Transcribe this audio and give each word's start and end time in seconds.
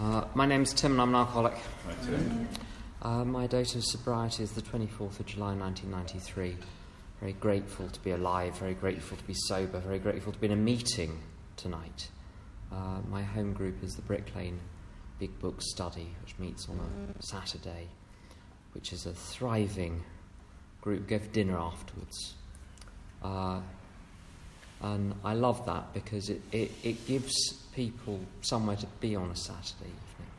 Uh, 0.00 0.24
my 0.34 0.46
name's 0.46 0.72
Tim 0.72 0.92
and 0.92 1.00
I'm 1.00 1.08
an 1.10 1.14
alcoholic. 1.16 1.54
Uh, 3.02 3.24
my 3.24 3.46
date 3.46 3.74
of 3.74 3.84
sobriety 3.84 4.42
is 4.42 4.52
the 4.52 4.62
24th 4.62 5.20
of 5.20 5.26
July 5.26 5.54
1993. 5.54 6.56
Very 7.20 7.32
grateful 7.34 7.88
to 7.88 8.00
be 8.00 8.10
alive, 8.10 8.56
very 8.58 8.74
grateful 8.74 9.16
to 9.16 9.24
be 9.24 9.34
sober, 9.34 9.78
very 9.80 9.98
grateful 9.98 10.32
to 10.32 10.38
be 10.38 10.46
in 10.46 10.52
a 10.52 10.56
meeting 10.56 11.20
tonight. 11.56 12.08
Uh, 12.72 13.00
my 13.10 13.22
home 13.22 13.52
group 13.52 13.82
is 13.84 13.94
the 13.94 14.02
Brick 14.02 14.34
Lane 14.34 14.58
Big 15.18 15.38
Book 15.38 15.60
Study, 15.60 16.08
which 16.22 16.38
meets 16.38 16.68
on 16.68 16.80
a 16.80 17.22
Saturday, 17.22 17.86
which 18.72 18.92
is 18.92 19.06
a 19.06 19.12
thriving 19.12 20.02
group. 20.80 21.06
Go 21.06 21.18
for 21.18 21.28
dinner 21.28 21.58
afterwards. 21.58 22.34
Uh, 23.22 23.60
and 24.80 25.14
I 25.22 25.34
love 25.34 25.64
that 25.66 25.92
because 25.92 26.28
it, 26.28 26.40
it, 26.50 26.72
it 26.82 27.06
gives 27.06 27.61
people 27.74 28.20
somewhere 28.40 28.76
to 28.76 28.86
be 29.00 29.16
on 29.16 29.30
a 29.30 29.36
Saturday 29.36 29.90
evening. 29.90 30.30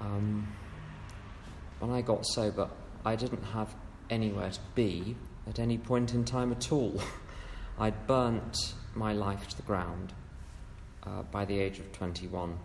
Um, 0.00 0.48
when 1.78 1.90
I 1.90 2.02
got 2.02 2.26
sober, 2.26 2.68
I 3.04 3.16
didn't 3.16 3.42
have 3.44 3.74
anywhere 4.10 4.50
to 4.50 4.60
be 4.74 5.16
at 5.46 5.58
any 5.58 5.78
point 5.78 6.14
in 6.14 6.24
time 6.24 6.52
at 6.52 6.72
all. 6.72 7.00
I'd 7.78 8.06
burnt 8.06 8.74
my 8.94 9.12
life 9.12 9.48
to 9.48 9.56
the 9.56 9.62
ground 9.62 10.12
uh, 11.02 11.22
by 11.24 11.44
the 11.44 11.58
age 11.58 11.78
of 11.78 11.92
21. 11.92 12.58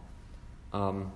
Um, 0.73 1.11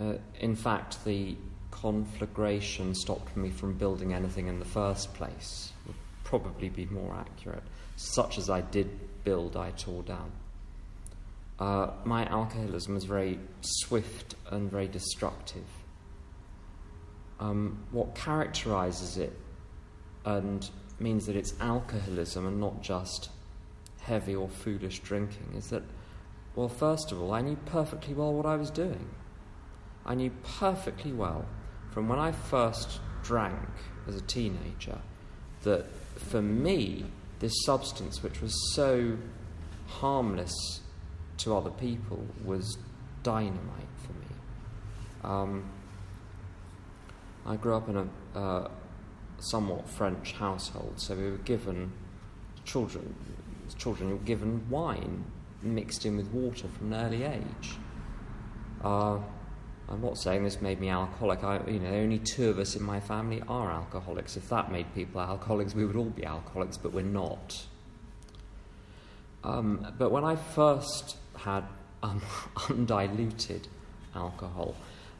uh, 0.00 0.14
in 0.40 0.56
fact, 0.56 1.04
the 1.04 1.36
conflagration 1.70 2.94
stopped 2.94 3.36
me 3.36 3.50
from 3.50 3.74
building 3.74 4.12
anything 4.12 4.48
in 4.48 4.58
the 4.58 4.64
first 4.64 5.14
place, 5.14 5.72
would 5.86 5.96
probably 6.24 6.68
be 6.68 6.86
more 6.86 7.14
accurate 7.14 7.62
such 8.00 8.38
as 8.38 8.48
I 8.48 8.62
did 8.62 8.88
build, 9.24 9.56
I 9.56 9.72
tore 9.72 10.02
down. 10.02 10.32
Uh, 11.60 11.90
my 12.04 12.24
alcoholism 12.26 12.94
was 12.94 13.04
very 13.04 13.38
swift 13.60 14.34
and 14.50 14.70
very 14.70 14.88
destructive. 14.88 15.66
Um, 17.38 17.84
what 17.90 18.14
characterizes 18.14 19.18
it 19.18 19.38
and 20.24 20.68
means 20.98 21.26
that 21.26 21.36
it's 21.36 21.54
alcoholism 21.60 22.46
and 22.46 22.60
not 22.60 22.82
just 22.82 23.30
heavy 24.00 24.34
or 24.34 24.48
foolish 24.48 25.00
drinking 25.00 25.54
is 25.54 25.68
that, 25.68 25.82
well, 26.54 26.68
first 26.68 27.12
of 27.12 27.20
all, 27.20 27.32
I 27.32 27.42
knew 27.42 27.56
perfectly 27.66 28.14
well 28.14 28.32
what 28.32 28.46
I 28.46 28.56
was 28.56 28.70
doing. 28.70 29.10
I 30.06 30.14
knew 30.14 30.30
perfectly 30.58 31.12
well 31.12 31.44
from 31.90 32.08
when 32.08 32.18
I 32.18 32.32
first 32.32 33.00
drank 33.22 33.68
as 34.08 34.16
a 34.16 34.20
teenager 34.22 34.98
that 35.62 35.86
for 36.16 36.40
me, 36.40 37.04
this 37.40 37.52
substance, 37.64 38.22
which 38.22 38.40
was 38.40 38.54
so 38.74 39.16
harmless 39.86 40.80
to 41.44 41.56
other 41.56 41.70
people, 41.70 42.24
was 42.44 42.78
dynamite 43.22 43.60
for 44.04 44.12
me. 44.12 44.26
Um, 45.22 45.70
I 47.46 47.56
grew 47.56 47.74
up 47.74 47.88
in 47.88 47.96
a 47.96 48.38
uh, 48.38 48.68
somewhat 49.38 49.88
French 49.88 50.32
household, 50.32 50.94
so 50.96 51.14
we 51.14 51.30
were 51.30 51.38
given 51.38 51.92
children. 52.64 53.14
Children 53.78 54.10
were 54.10 54.16
given 54.18 54.68
wine 54.68 55.24
mixed 55.62 56.06
in 56.06 56.16
with 56.16 56.28
water 56.28 56.66
from 56.68 56.92
an 56.92 57.06
early 57.06 57.22
age. 57.22 57.76
Uh, 58.82 59.18
I'm 59.88 60.00
not 60.00 60.18
saying 60.18 60.44
this 60.44 60.60
made 60.60 60.80
me 60.80 60.88
alcoholic. 60.88 61.42
I, 61.42 61.60
you 61.66 61.80
know, 61.80 61.90
only 61.90 62.18
two 62.18 62.48
of 62.48 62.58
us 62.58 62.76
in 62.76 62.82
my 62.82 63.00
family 63.00 63.42
are 63.48 63.70
alcoholics. 63.70 64.36
If 64.36 64.48
that 64.48 64.70
made 64.70 64.92
people 64.94 65.20
alcoholics, 65.20 65.74
we 65.74 65.84
would 65.84 65.96
all 65.96 66.04
be 66.04 66.24
alcoholics, 66.24 66.76
but 66.76 66.92
we're 66.92 67.02
not. 67.02 67.66
Um, 69.42 69.94
but 69.98 70.10
when 70.10 70.24
I 70.24 70.36
first 70.36 71.16
had 71.44 71.64
um, 72.02 72.22
undiluted 72.68 73.68
alcohol, 74.14 74.74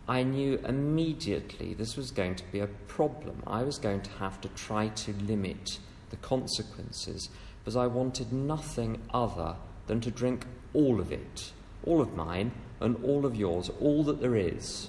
I 0.09 0.23
knew 0.23 0.59
immediately 0.67 1.75
this 1.75 1.97
was 1.97 2.11
going 2.11 2.35
to 2.37 2.45
be 2.51 2.61
a 2.61 2.67
problem. 2.67 3.43
I 3.47 3.63
was 3.63 3.79
going 3.79 4.03
to 4.03 4.11
have 4.13 4.41
to 4.41 4.49
try 4.49 4.89
to 4.89 5.13
limit 5.13 5.79
the 6.11 6.17
consequences 6.17 7.29
because 7.61 7.77
I 7.77 7.87
wanted 7.87 8.33
nothing 8.33 9.01
other 9.15 9.55
than 9.87 10.01
to 10.01 10.11
drink 10.11 10.47
all 10.75 11.01
of 11.01 11.13
it, 11.13 11.53
all 11.85 12.01
of 12.01 12.15
mine, 12.15 12.53
and 12.81 12.97
all 13.05 13.27
of 13.27 13.37
yours, 13.37 13.71
all 13.81 14.03
that 14.05 14.21
there 14.21 14.37
is. 14.37 14.89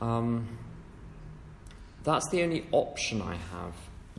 Um, 0.00 0.58
that's 2.04 2.28
the 2.30 2.42
only 2.42 2.66
option 2.72 3.20
I 3.22 3.36
have 3.36 3.74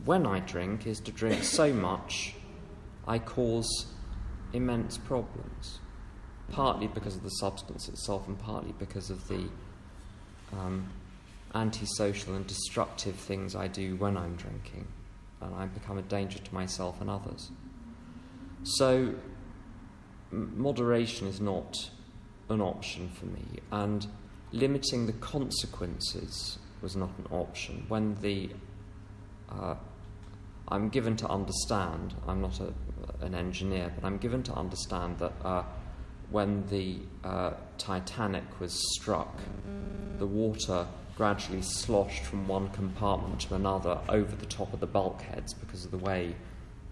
when 0.05 0.25
I 0.25 0.39
drink 0.39 0.85
is 0.85 0.99
to 1.01 1.11
drink 1.11 1.43
so 1.43 1.73
much 1.73 2.35
I 3.07 3.19
cause 3.19 3.87
immense 4.53 4.97
problems. 4.97 5.79
Partly 6.51 6.87
because 6.87 7.15
of 7.15 7.23
the 7.23 7.29
substance 7.29 7.87
itself, 7.87 8.27
and 8.27 8.37
partly 8.37 8.73
because 8.77 9.09
of 9.09 9.27
the 9.27 9.47
um, 10.51 10.89
antisocial 11.55 12.35
and 12.35 12.45
destructive 12.45 13.15
things 13.15 13.55
I 13.55 13.67
do 13.67 13.95
when 13.95 14.17
I'm 14.17 14.35
drinking, 14.35 14.87
and 15.41 15.55
I 15.55 15.65
become 15.65 15.97
a 15.97 16.03
danger 16.03 16.39
to 16.39 16.53
myself 16.53 16.99
and 17.01 17.09
others. 17.09 17.49
So, 18.63 19.15
moderation 20.31 21.27
is 21.27 21.41
not 21.41 21.89
an 22.49 22.61
option 22.61 23.09
for 23.09 23.25
me, 23.25 23.45
and 23.71 24.05
limiting 24.51 25.07
the 25.07 25.13
consequences 25.13 26.59
was 26.81 26.95
not 26.95 27.09
an 27.17 27.27
option. 27.31 27.85
When 27.87 28.15
the 28.21 28.51
uh, 29.49 29.75
I'm 30.67 30.89
given 30.89 31.15
to 31.17 31.27
understand, 31.27 32.15
I'm 32.27 32.41
not 32.41 32.59
a, 32.59 32.73
an 33.21 33.35
engineer, 33.35 33.91
but 33.95 34.05
I'm 34.05 34.17
given 34.17 34.43
to 34.43 34.53
understand 34.53 35.19
that 35.19 35.33
uh, 35.43 35.63
when 36.29 36.65
the 36.67 36.99
uh, 37.23 37.51
Titanic 37.77 38.59
was 38.59 38.73
struck, 38.95 39.39
the 40.17 40.25
water 40.25 40.87
gradually 41.15 41.61
sloshed 41.61 42.23
from 42.23 42.47
one 42.47 42.69
compartment 42.69 43.41
to 43.41 43.55
another 43.55 43.99
over 44.09 44.35
the 44.35 44.45
top 44.45 44.73
of 44.73 44.79
the 44.79 44.87
bulkheads 44.87 45.53
because 45.53 45.85
of 45.85 45.91
the 45.91 45.97
way 45.97 46.35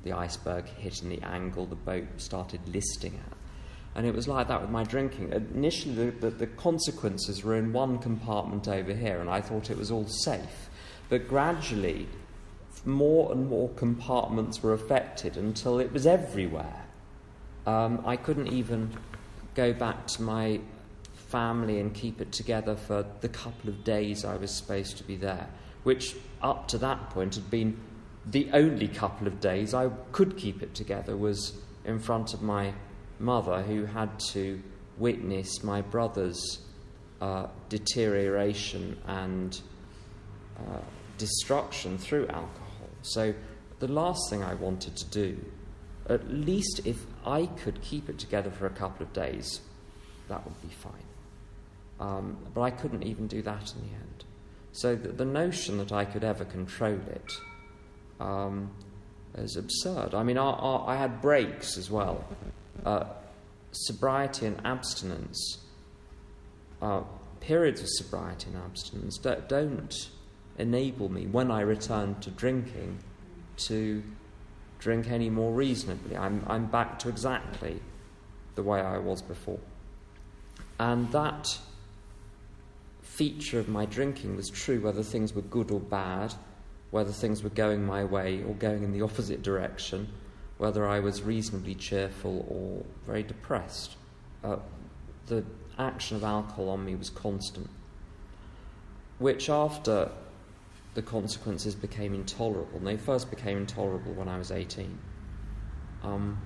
the 0.04 0.14
iceberg 0.14 0.66
hit 0.66 1.02
and 1.02 1.12
the 1.12 1.22
angle 1.24 1.66
the 1.66 1.76
boat 1.76 2.08
started 2.18 2.60
listing 2.68 3.20
at. 3.26 3.38
And 3.94 4.06
it 4.06 4.16
was 4.16 4.28
like 4.28 4.48
that 4.48 4.62
with 4.62 4.70
my 4.70 4.84
drinking. 4.84 5.34
Initially, 5.34 6.12
the, 6.12 6.12
the, 6.12 6.30
the, 6.30 6.48
consequences 6.48 7.44
were 7.44 7.58
in 7.58 7.74
one 7.74 7.98
compartment 8.00 8.68
over 8.68 8.94
here, 8.94 9.20
and 9.20 9.30
I 9.30 9.42
thought 9.42 9.70
it 9.70 9.78
was 9.78 9.92
all 9.92 10.08
safe. 10.08 10.70
But 11.10 11.28
gradually, 11.28 12.08
more 12.86 13.32
and 13.32 13.50
more 13.50 13.70
compartments 13.70 14.64
were 14.64 14.74
affected 14.74 15.38
until 15.38 15.80
it 15.80 15.92
was 15.92 16.08
everywhere. 16.08 16.86
Um, 17.66 18.02
I 18.06 18.16
couldn't 18.16 18.48
even 18.48 18.92
go 19.56 19.74
back 19.74 20.08
to 20.08 20.22
my 20.22 20.60
family 21.14 21.80
and 21.80 21.94
keep 21.94 22.20
it 22.22 22.32
together 22.32 22.76
for 22.76 23.06
the 23.22 23.30
couple 23.30 23.70
of 23.70 23.84
days 23.84 24.26
I 24.26 24.36
was 24.36 24.52
supposed 24.52 24.98
to 24.98 25.04
be 25.04 25.16
there, 25.16 25.48
which 25.84 26.16
up 26.42 26.68
to 26.70 26.78
that 26.80 27.10
point 27.12 27.36
had 27.36 27.50
been 27.50 27.80
the 28.26 28.50
only 28.54 28.88
couple 28.88 29.28
of 29.28 29.40
days 29.40 29.74
I 29.74 29.90
could 30.12 30.38
keep 30.38 30.62
it 30.62 30.76
together 30.76 31.16
was 31.16 31.54
in 31.86 32.00
front 32.00 32.34
of 32.34 32.42
my 32.42 32.74
mother, 33.20 33.62
who 33.62 33.86
had 33.86 34.20
to 34.32 34.62
witness 34.98 35.64
my 35.64 35.82
brother's 35.82 36.60
uh, 37.22 37.48
deterioration 37.70 38.98
and 39.08 39.60
uh, 40.58 40.80
destruction 41.18 41.98
through 41.98 42.28
alcohol. 42.28 42.61
So, 43.02 43.34
the 43.80 43.88
last 43.88 44.30
thing 44.30 44.44
I 44.44 44.54
wanted 44.54 44.96
to 44.98 45.06
do, 45.06 45.38
at 46.08 46.30
least 46.32 46.82
if 46.86 47.06
I 47.26 47.48
could 47.48 47.82
keep 47.82 48.10
it 48.10 48.20
together 48.20 48.52
for 48.52 48.68
a 48.68 48.72
couple 48.72 49.06
of 49.06 49.14
days, 49.14 49.62
that 50.30 50.44
would 50.46 50.62
be 50.62 50.74
fine. 50.74 50.94
Um, 52.00 52.38
but 52.54 52.62
I 52.62 52.72
couldn't 52.72 53.04
even 53.04 53.28
do 53.28 53.42
that 53.42 53.74
in 53.76 53.82
the 53.88 53.94
end. 53.96 54.26
So, 54.72 54.96
the, 54.96 55.10
the 55.10 55.26
notion 55.26 55.78
that 55.80 55.92
I 55.92 56.06
could 56.06 56.24
ever 56.24 56.46
control 56.46 57.00
it 57.10 57.32
um, 58.20 58.72
is 59.36 59.56
absurd. 59.56 60.14
I 60.14 60.24
mean, 60.24 60.38
our, 60.38 60.54
our, 60.56 60.90
I 60.90 60.96
had 60.96 61.22
breaks 61.22 61.78
as 61.78 61.90
well. 61.90 62.24
Uh, 62.86 63.06
sobriety 63.72 64.46
and 64.46 64.60
abstinence, 64.66 65.60
uh, 66.82 67.02
periods 67.40 67.82
of 67.82 67.88
sobriety 67.90 68.48
and 68.50 68.58
abstinence, 68.58 69.18
don't, 69.18 69.48
don't 69.48 70.10
enable 70.58 71.10
me, 71.10 71.26
when 71.26 71.52
I 71.52 71.62
return 71.62 72.20
to 72.22 72.32
drinking, 72.32 73.00
to 73.58 74.04
drink 74.80 75.10
any 75.10 75.30
more 75.30 75.54
reasonably. 75.54 76.18
I'm, 76.18 76.44
I'm 76.48 76.66
back 76.66 77.00
to 77.00 77.10
exactly 77.10 77.80
the 78.56 78.64
way 78.64 78.82
I 78.82 78.98
was 78.98 79.22
before. 79.22 79.60
And 80.80 81.12
that 81.12 81.60
feature 83.02 83.60
of 83.60 83.70
my 83.70 83.86
drinking 83.86 84.36
was 84.36 84.50
true 84.50 84.82
whether 84.82 85.04
things 85.04 85.34
were 85.34 85.44
good 85.44 85.70
or 85.70 85.80
bad, 85.80 86.34
whether 86.90 87.12
things 87.12 87.44
were 87.44 87.52
going 87.52 87.86
my 87.86 88.04
way 88.04 88.44
or 88.44 88.56
going 88.56 88.84
in 88.84 88.92
the 88.92 89.02
opposite 89.08 89.44
direction, 89.44 90.08
whether 90.58 90.88
I 90.88 91.00
was 91.00 91.22
reasonably 91.22 91.76
cheerful 91.76 92.46
or 92.50 92.84
very 93.06 93.24
depressed. 93.24 93.96
Uh, 94.44 94.58
the 95.28 95.46
action 95.78 96.18
of 96.18 96.24
alcohol 96.24 96.70
on 96.70 96.84
me 96.84 96.96
was 96.96 97.10
constant, 97.10 97.70
which 99.20 99.50
after 99.50 100.12
the 100.94 101.02
consequences 101.02 101.76
became 101.76 102.14
intolerable. 102.14 102.78
And 102.78 102.88
they 102.88 102.98
first 102.98 103.30
became 103.30 103.58
intolerable 103.58 104.14
when 104.14 104.28
I 104.28 104.38
was 104.38 104.52
18. 104.52 104.98
Um, 106.04 106.42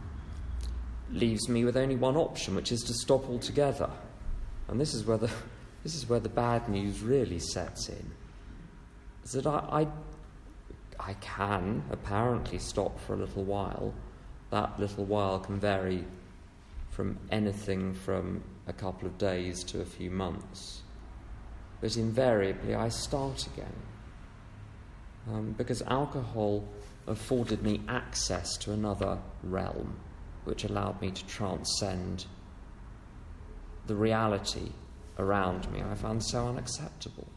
leaves 1.12 1.47
me 1.50 1.65
with 1.65 1.77
only 1.77 1.95
one 1.95 2.15
option, 2.15 2.56
which 2.56 2.71
is 2.71 2.81
to 2.83 2.94
stop 2.94 3.30
altogether. 3.30 3.89
And 4.68 4.80
this 4.80 4.94
is 4.94 5.06
where 5.06 5.18
the, 5.18 5.31
this 5.83 5.95
is 5.95 6.07
where 6.07 6.19
the 6.19 6.30
bad 6.30 6.69
news 6.69 7.01
really 7.01 7.39
sets 7.39 7.89
in. 7.89 8.12
Is 9.24 9.31
that 9.31 9.47
I, 9.47 9.81
I, 9.81 9.88
I 11.00 11.13
can 11.15 11.83
apparently 11.89 12.59
stop 12.59 13.00
for 13.00 13.13
a 13.13 13.18
little 13.18 13.44
while. 13.44 13.94
That 14.51 14.80
little 14.80 15.06
while 15.06 15.39
can 15.39 15.59
vary 15.59 16.06
from 16.92 17.18
anything 17.31 17.94
from 17.94 18.44
a 18.68 18.74
couple 18.74 19.07
of 19.07 19.18
days 19.18 19.63
to 19.65 19.81
a 19.81 19.86
few 19.86 20.12
months. 20.12 20.81
But 21.81 21.97
invariably, 21.97 22.75
I 22.75 22.89
start 22.89 23.47
again. 23.47 23.74
Um, 25.31 25.56
because 25.57 25.81
alcohol 25.83 26.63
afforded 27.07 27.63
me 27.63 27.81
access 27.88 28.57
to 28.57 28.72
another 28.72 29.18
realm 29.44 29.95
which 30.44 30.63
allowed 30.63 31.01
me 31.01 31.10
to 31.12 31.25
transcend 31.25 32.25
the 33.88 33.95
reality 33.95 34.72
around 35.18 35.72
me 35.72 35.81
I 35.81 35.95
found 35.95 36.24
so 36.24 36.48
unacceptable. 36.48 37.27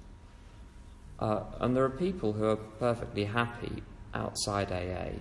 Uh, 1.19 1.43
and 1.61 1.77
there 1.77 1.85
are 1.85 1.91
people 1.91 2.33
who 2.33 2.45
are 2.45 2.57
perfectly 2.57 3.25
happy 3.25 3.83
outside 4.15 4.71
AA 4.71 5.19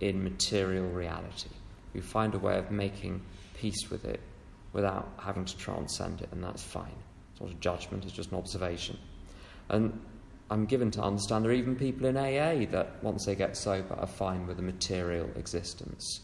in 0.00 0.24
material 0.24 0.88
reality, 0.88 1.50
who 1.92 2.00
find 2.00 2.34
a 2.34 2.38
way 2.38 2.58
of 2.58 2.70
making 2.70 3.20
peace 3.54 3.90
with 3.90 4.04
it 4.04 4.20
without 4.72 5.08
having 5.18 5.44
to 5.44 5.56
transcend 5.56 6.20
it, 6.22 6.28
and 6.32 6.42
that's 6.42 6.62
fine. 6.62 6.96
It's 7.32 7.40
not 7.40 7.50
a 7.50 7.54
judgment, 7.54 8.04
it's 8.04 8.12
just 8.12 8.32
an 8.32 8.38
observation. 8.38 8.98
And 9.68 10.00
I'm 10.50 10.66
given 10.66 10.90
to 10.92 11.02
understand 11.02 11.44
there 11.44 11.52
are 11.52 11.54
even 11.54 11.76
people 11.76 12.06
in 12.06 12.16
AA 12.16 12.70
that, 12.70 13.02
once 13.02 13.24
they 13.24 13.34
get 13.34 13.56
sober, 13.56 13.94
are 13.94 14.06
fine 14.06 14.46
with 14.46 14.58
a 14.58 14.62
material 14.62 15.28
existence. 15.36 16.20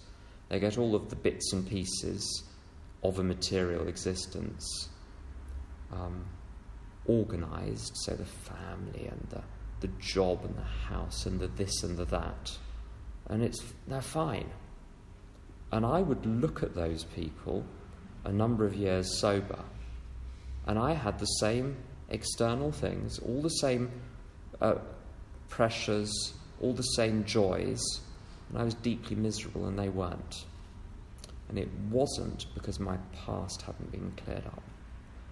They 0.49 0.61
get 0.61 0.79
all 0.79 0.95
of 0.95 1.09
the 1.09 1.17
bits 1.17 1.53
and 1.53 1.67
pieces 1.67 2.45
of 3.03 3.19
a 3.19 3.25
material 3.25 3.89
existence 3.89 4.89
um, 5.93 6.27
organized, 7.07 7.93
so 8.05 8.15
the 8.15 8.25
family 8.25 9.07
and 9.07 9.27
the, 9.31 9.43
the 9.81 9.93
job 9.99 10.45
and 10.45 10.57
the 10.57 10.63
house 10.63 11.27
and 11.27 11.41
the 11.41 11.49
this 11.49 11.83
and 11.83 11.97
the 11.97 12.05
that. 12.07 12.51
And 13.29 13.43
it's, 13.43 13.63
they're 13.89 14.03
fine. 14.03 14.51
And 15.73 15.87
I 15.87 16.03
would 16.03 16.27
look 16.27 16.63
at 16.63 16.75
those 16.75 17.05
people 17.05 17.65
a 18.25 18.33
number 18.33 18.67
of 18.67 18.75
years 18.75 19.19
sober, 19.19 19.65
and 20.67 20.79
I 20.79 20.93
had 20.93 21.19
the 21.19 21.27
same 21.27 21.77
external 22.11 22.73
things, 22.73 23.19
all 23.21 23.43
the 23.43 23.49
same 23.49 23.91
uh, 24.61 24.77
pressures, 25.49 26.13
all 26.61 26.73
the 26.73 26.83
same 26.83 27.25
joys, 27.25 27.81
and 28.49 28.59
I 28.59 28.65
was 28.65 28.75
deeply 28.75 29.17
miserable 29.17 29.67
and 29.67 29.79
they 29.79 29.89
weren't. 29.89 30.45
And 31.49 31.59
it 31.59 31.69
wasn't 31.91 32.47
because 32.55 32.79
my 32.79 32.97
past 33.25 33.63
hadn't 33.63 33.91
been 33.91 34.13
cleared 34.25 34.47
up. 34.47 34.63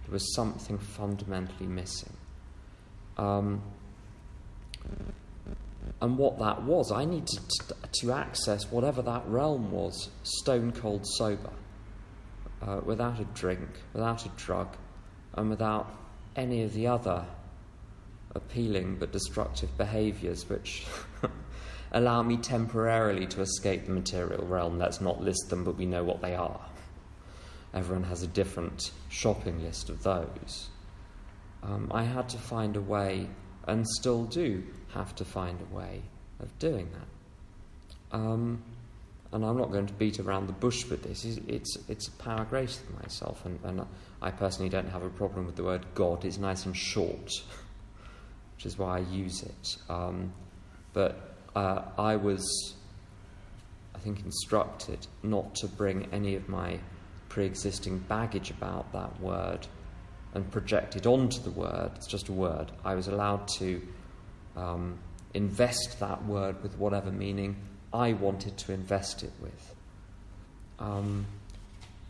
There 0.03 0.13
was 0.13 0.35
something 0.35 0.77
fundamentally 0.77 1.67
missing. 1.67 2.13
Um, 3.17 3.61
and 6.01 6.17
what 6.17 6.39
that 6.39 6.63
was, 6.63 6.91
I 6.91 7.05
needed 7.05 7.27
to, 7.27 7.75
to, 8.01 8.11
access 8.13 8.71
whatever 8.71 9.01
that 9.01 9.27
realm 9.27 9.71
was, 9.71 10.09
stone 10.23 10.71
cold 10.71 11.05
sober, 11.05 11.51
uh, 12.61 12.81
without 12.85 13.19
a 13.19 13.25
drink, 13.25 13.69
without 13.93 14.25
a 14.25 14.29
drug, 14.29 14.75
and 15.33 15.49
without 15.49 15.89
any 16.39 16.63
of 16.63 16.73
the 16.73 16.87
other 16.87 17.25
appealing 18.33 18.95
but 18.95 19.11
destructive 19.11 19.75
behaviours 19.77 20.47
which 20.47 20.85
allow 21.91 22.23
me 22.23 22.37
temporarily 22.37 23.27
to 23.27 23.41
escape 23.41 23.85
the 23.85 23.91
material 23.91 24.45
realm. 24.45 24.79
Let's 24.79 25.01
not 25.01 25.21
list 25.21 25.49
them, 25.49 25.63
but 25.65 25.77
we 25.77 25.85
know 25.85 26.03
what 26.03 26.21
they 26.21 26.35
are. 26.35 26.61
Everyone 27.73 28.03
has 28.05 28.23
a 28.23 28.27
different 28.27 28.91
shopping 29.09 29.61
list 29.61 29.89
of 29.89 30.01
those. 30.01 30.69
Um, 31.61 31.91
I 31.93 32.03
had 32.03 32.29
to 32.29 32.37
find 32.37 32.77
a 32.77 32.81
way, 32.81 33.27
and 33.67 33.85
still 33.87 34.23
do 34.23 34.63
have 34.93 35.13
to 35.15 35.25
find 35.25 35.59
a 35.61 35.75
way 35.75 36.01
of 36.39 36.57
doing 36.57 36.89
that. 36.93 38.17
Um, 38.17 38.63
and 39.31 39.45
I'm 39.45 39.57
not 39.57 39.71
going 39.71 39.85
to 39.85 39.93
beat 39.93 40.19
around 40.19 40.47
the 40.47 40.53
bush 40.53 40.85
with 40.89 41.03
this. 41.03 41.23
It's, 41.23 41.77
it's 41.87 42.07
a 42.07 42.11
power 42.13 42.45
grace 42.45 42.77
than 42.77 42.95
myself, 42.95 43.45
and, 43.45 43.59
and 43.63 43.85
I 44.21 44.31
personally 44.31 44.69
don't 44.69 44.89
have 44.89 45.03
a 45.03 45.09
problem 45.09 45.45
with 45.45 45.55
the 45.55 45.63
word 45.63 45.85
God. 45.93 46.25
It's 46.25 46.39
nice 46.39 46.65
and 46.65 46.75
short, 46.75 47.31
which 48.55 48.65
is 48.65 48.77
why 48.77 48.97
I 48.97 48.99
use 49.01 49.43
it. 49.43 49.77
Um, 49.87 50.33
but 50.93 51.35
uh, 51.55 51.83
I 51.97 52.15
was, 52.15 52.75
I 53.93 53.99
think, 53.99 54.25
instructed 54.25 55.05
not 55.21 55.53
to 55.55 55.67
bring 55.67 56.07
any 56.11 56.35
of 56.35 56.49
my 56.49 56.79
pre 57.29 57.45
existing 57.45 57.99
baggage 57.99 58.49
about 58.49 58.91
that 58.93 59.21
word 59.21 59.67
and 60.33 60.49
project 60.51 60.95
it 60.95 61.05
onto 61.05 61.39
the 61.41 61.51
word. 61.51 61.91
It's 61.95 62.07
just 62.07 62.29
a 62.29 62.33
word. 62.33 62.71
I 62.83 62.95
was 62.95 63.07
allowed 63.07 63.47
to 63.59 63.81
um, 64.55 64.97
invest 65.35 65.99
that 65.99 66.25
word 66.25 66.61
with 66.63 66.75
whatever 66.77 67.11
meaning 67.11 67.55
I 67.93 68.13
wanted 68.13 68.57
to 68.57 68.73
invest 68.73 69.23
it 69.23 69.33
with. 69.41 69.75
Um, 70.79 71.25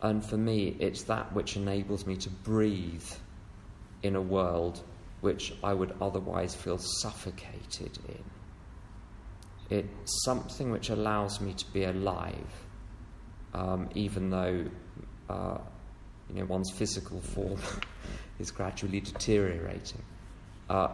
and 0.02 0.24
for 0.24 0.36
me, 0.36 0.76
it's 0.78 1.04
that 1.04 1.32
which 1.32 1.56
enables 1.56 2.06
me 2.06 2.16
to 2.16 2.30
breathe 2.30 3.08
in 4.02 4.16
a 4.16 4.20
world 4.20 4.82
which 5.20 5.52
I 5.62 5.74
would 5.74 5.94
otherwise 6.00 6.54
feel 6.54 6.78
suffocated 6.78 7.98
in. 8.08 8.24
It's 9.78 10.24
something 10.24 10.70
which 10.70 10.88
allows 10.90 11.40
me 11.40 11.52
to 11.52 11.72
be 11.72 11.84
alive, 11.84 12.64
um, 13.54 13.88
even 13.94 14.30
though 14.30 14.64
uh, 15.28 15.58
you 16.28 16.40
know 16.40 16.46
one's 16.46 16.70
physical 16.70 17.20
form 17.20 17.60
is 18.38 18.50
gradually 18.50 19.00
deteriorating. 19.00 20.02
Uh, 20.68 20.88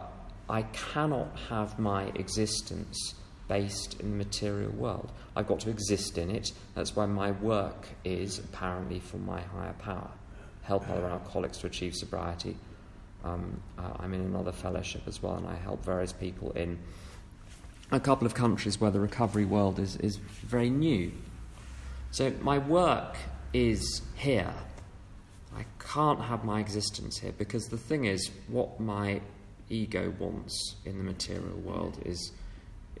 I 0.49 0.63
cannot 0.63 1.37
have 1.49 1.79
my 1.79 2.03
existence 2.15 3.15
based 3.47 3.99
in 3.99 4.11
the 4.11 4.17
material 4.17 4.71
world. 4.71 5.11
I've 5.35 5.47
got 5.47 5.59
to 5.61 5.69
exist 5.69 6.17
in 6.17 6.29
it. 6.29 6.51
That's 6.75 6.95
why 6.95 7.05
my 7.05 7.31
work 7.31 7.87
is 8.03 8.39
apparently 8.39 8.99
for 8.99 9.17
my 9.17 9.41
higher 9.41 9.73
power. 9.73 10.09
Help 10.63 10.89
other 10.89 11.05
alcoholics 11.05 11.59
to 11.59 11.67
achieve 11.67 11.95
sobriety. 11.95 12.57
Um, 13.23 13.61
uh, 13.77 13.93
I'm 13.99 14.13
in 14.13 14.21
another 14.21 14.51
fellowship 14.51 15.03
as 15.07 15.21
well, 15.23 15.35
and 15.35 15.47
I 15.47 15.55
help 15.55 15.83
various 15.83 16.13
people 16.13 16.51
in 16.51 16.77
a 17.91 17.99
couple 17.99 18.25
of 18.27 18.33
countries 18.33 18.79
where 18.79 18.91
the 18.91 18.99
recovery 18.99 19.45
world 19.45 19.79
is, 19.79 19.95
is 19.97 20.17
very 20.17 20.69
new. 20.69 21.11
So 22.11 22.31
my 22.41 22.57
work 22.57 23.15
is 23.53 24.01
here. 24.15 24.53
I 25.55 25.65
can't 25.79 26.21
have 26.21 26.43
my 26.43 26.59
existence 26.59 27.17
here 27.17 27.31
because 27.37 27.67
the 27.67 27.77
thing 27.77 28.05
is, 28.05 28.29
what 28.47 28.79
my 28.79 29.21
ego 29.69 30.13
wants 30.19 30.75
in 30.85 30.97
the 30.97 31.03
material 31.03 31.57
world 31.59 31.97
is, 32.05 32.31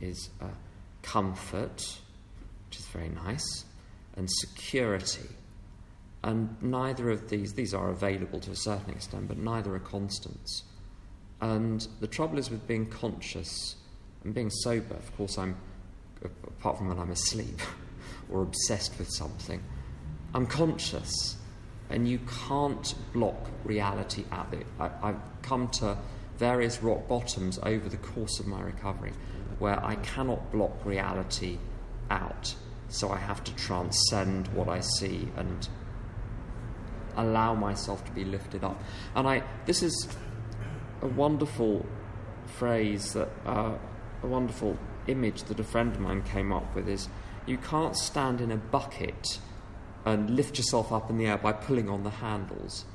is 0.01 0.29
uh, 0.41 0.47
comfort, 1.01 1.99
which 2.67 2.79
is 2.79 2.85
very 2.87 3.09
nice, 3.09 3.65
and 4.15 4.29
security. 4.29 5.29
And 6.23 6.61
neither 6.61 7.09
of 7.09 7.29
these, 7.29 7.53
these 7.53 7.73
are 7.73 7.89
available 7.89 8.39
to 8.41 8.51
a 8.51 8.55
certain 8.55 8.91
extent, 8.91 9.27
but 9.27 9.37
neither 9.37 9.73
are 9.75 9.79
constants. 9.79 10.63
And 11.39 11.87
the 11.99 12.07
trouble 12.07 12.39
is 12.39 12.49
with 12.49 12.67
being 12.67 12.87
conscious 12.87 13.75
and 14.23 14.33
being 14.33 14.49
sober, 14.49 14.95
of 14.95 15.15
course, 15.15 15.37
I'm, 15.37 15.55
apart 16.23 16.77
from 16.77 16.87
when 16.89 16.99
I'm 16.99 17.11
asleep 17.11 17.61
or 18.31 18.41
obsessed 18.41 18.97
with 18.97 19.09
something, 19.09 19.63
I'm 20.33 20.47
conscious. 20.47 21.37
And 21.89 22.07
you 22.07 22.19
can't 22.47 22.93
block 23.13 23.49
reality 23.63 24.25
it. 24.51 24.65
I, 24.79 24.89
I've 25.01 25.19
come 25.41 25.69
to 25.69 25.97
various 26.37 26.83
rock 26.83 27.07
bottoms 27.07 27.59
over 27.63 27.87
the 27.87 27.97
course 27.97 28.39
of 28.39 28.47
my 28.47 28.61
recovery 28.61 29.13
where 29.59 29.83
I 29.83 29.95
cannot 29.95 30.51
block 30.51 30.85
reality 30.85 31.57
out. 32.09 32.55
So 32.89 33.09
I 33.09 33.17
have 33.17 33.43
to 33.43 33.55
transcend 33.55 34.47
what 34.49 34.69
I 34.69 34.79
see 34.79 35.27
and 35.35 35.67
allow 37.15 37.55
myself 37.55 38.05
to 38.05 38.11
be 38.11 38.23
lifted 38.23 38.63
up. 38.63 38.81
And 39.15 39.27
I, 39.27 39.43
this 39.65 39.81
is 39.83 40.07
a 41.01 41.07
wonderful 41.07 41.85
phrase 42.45 43.13
that 43.13 43.29
uh, 43.45 43.73
a 44.23 44.27
wonderful 44.27 44.77
image 45.07 45.43
that 45.43 45.59
a 45.59 45.63
friend 45.63 45.93
of 45.93 45.99
mine 45.99 46.23
came 46.23 46.51
up 46.51 46.75
with 46.75 46.87
is 46.87 47.09
you 47.45 47.57
can't 47.57 47.95
stand 47.95 48.41
in 48.41 48.51
a 48.51 48.57
bucket 48.57 49.39
and 50.05 50.29
lift 50.29 50.57
yourself 50.57 50.91
up 50.91 51.09
in 51.09 51.17
the 51.17 51.25
air 51.25 51.37
by 51.37 51.51
pulling 51.51 51.89
on 51.89 52.03
the 52.03 52.09
handles. 52.09 52.85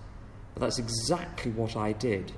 But 0.55 0.61
that's 0.61 0.79
exactly 0.79 1.51
what 1.51 1.77
I 1.77 1.93
did 1.93 2.33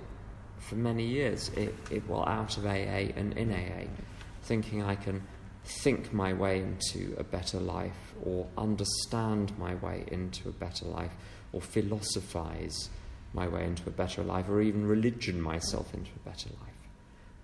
for 0.64 0.76
many 0.76 1.04
years, 1.04 1.50
it, 1.50 1.74
it, 1.90 2.08
well, 2.08 2.26
out 2.26 2.56
of 2.56 2.64
AA 2.64 3.12
and 3.16 3.36
in 3.36 3.52
AA, 3.52 3.86
thinking 4.44 4.82
I 4.82 4.94
can 4.94 5.22
think 5.64 6.12
my 6.12 6.32
way 6.32 6.60
into 6.60 7.14
a 7.18 7.24
better 7.24 7.58
life 7.58 8.14
or 8.22 8.46
understand 8.58 9.56
my 9.58 9.74
way 9.76 10.04
into 10.08 10.48
a 10.48 10.52
better 10.52 10.86
life 10.86 11.12
or 11.52 11.60
philosophize 11.60 12.90
my 13.32 13.48
way 13.48 13.64
into 13.64 13.88
a 13.88 13.92
better 13.92 14.22
life 14.22 14.48
or 14.48 14.60
even 14.60 14.86
religion 14.86 15.40
myself 15.40 15.92
into 15.94 16.10
a 16.14 16.28
better 16.28 16.50
life. 16.60 16.74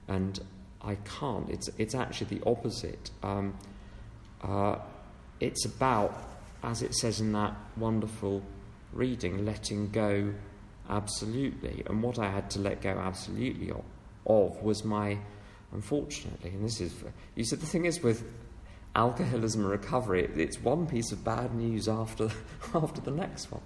And 0.08 0.38
I 0.82 0.96
can't. 0.96 1.48
It's, 1.50 1.68
it's 1.78 1.94
actually 1.94 2.38
the 2.38 2.46
opposite. 2.48 3.10
Um, 3.22 3.54
uh, 4.42 4.76
it's 5.40 5.64
about 5.64 6.30
as 6.62 6.82
it 6.82 6.94
says 6.94 7.20
in 7.20 7.32
that 7.32 7.54
wonderful 7.76 8.42
reading, 8.92 9.44
letting 9.44 9.90
go 9.90 10.34
absolutely. 10.88 11.82
And 11.86 12.02
what 12.02 12.18
I 12.18 12.30
had 12.30 12.50
to 12.50 12.58
let 12.58 12.82
go 12.82 12.90
absolutely 12.90 13.70
of, 13.70 13.84
of 14.26 14.62
was 14.62 14.84
my, 14.84 15.18
unfortunately, 15.72 16.50
and 16.50 16.64
this 16.64 16.80
is, 16.80 16.94
you 17.34 17.44
said 17.44 17.60
the 17.60 17.66
thing 17.66 17.84
is 17.84 18.02
with 18.02 18.24
alcoholism 18.94 19.64
recovery, 19.64 20.28
it's 20.36 20.60
one 20.60 20.86
piece 20.86 21.12
of 21.12 21.24
bad 21.24 21.54
news 21.54 21.88
after, 21.88 22.30
after 22.74 23.00
the 23.00 23.10
next 23.10 23.50
one. 23.50 23.62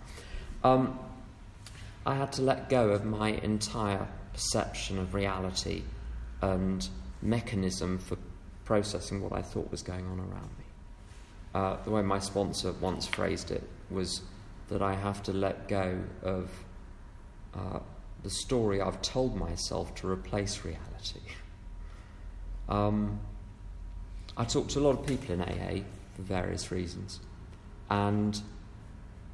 Um, 0.62 0.98
I 2.06 2.14
had 2.14 2.32
to 2.32 2.42
let 2.42 2.68
go 2.68 2.90
of 2.90 3.04
my 3.04 3.30
entire 3.30 4.06
perception 4.32 4.98
of 4.98 5.14
reality 5.14 5.82
and 6.42 6.86
mechanism 7.22 7.98
for 7.98 8.18
processing 8.64 9.22
what 9.22 9.32
I 9.32 9.42
thought 9.42 9.70
was 9.70 9.82
going 9.82 10.06
on 10.06 10.18
around 10.18 10.50
me. 10.58 10.64
Uh, 11.54 11.76
the 11.84 11.90
way 11.90 12.02
my 12.02 12.18
sponsor 12.18 12.72
once 12.72 13.06
phrased 13.06 13.50
it 13.50 13.62
was 13.90 14.22
that 14.68 14.82
I 14.82 14.94
have 14.94 15.22
to 15.24 15.32
let 15.32 15.68
go 15.68 16.02
of 16.22 16.50
uh, 17.54 17.78
the 18.22 18.30
story 18.30 18.80
I've 18.80 19.00
told 19.02 19.36
myself 19.36 19.94
to 19.96 20.08
replace 20.08 20.64
reality. 20.64 21.20
Um, 22.68 23.20
I 24.36 24.44
talk 24.44 24.68
to 24.68 24.78
a 24.78 24.82
lot 24.82 24.98
of 24.98 25.06
people 25.06 25.34
in 25.34 25.40
AA 25.40 25.84
for 26.16 26.22
various 26.22 26.70
reasons, 26.70 27.20
and 27.90 28.40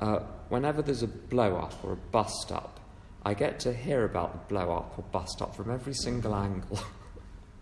uh, 0.00 0.20
whenever 0.48 0.82
there's 0.82 1.02
a 1.02 1.08
blow 1.08 1.56
up 1.56 1.84
or 1.84 1.92
a 1.92 1.96
bust 1.96 2.50
up, 2.52 2.80
I 3.24 3.34
get 3.34 3.60
to 3.60 3.72
hear 3.72 4.04
about 4.04 4.32
the 4.32 4.54
blow 4.54 4.72
up 4.72 4.98
or 4.98 5.02
bust 5.12 5.42
up 5.42 5.54
from 5.54 5.70
every 5.70 5.94
single 5.94 6.34
angle. 6.34 6.80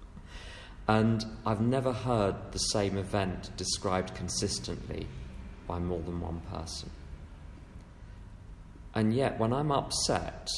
and 0.88 1.25
I've 1.44 1.60
never 1.60 1.92
heard 1.92 2.37
the 2.52 2.58
same 2.58 2.96
event 2.96 3.50
described 3.56 4.14
consistently 4.14 5.06
by 5.66 5.78
more 5.78 6.00
than 6.00 6.20
one 6.20 6.40
person. 6.52 6.90
And 8.94 9.12
yet, 9.14 9.38
when 9.38 9.52
I'm 9.52 9.70
upset, 9.70 10.48